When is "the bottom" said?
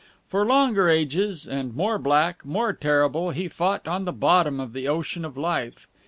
4.05-4.59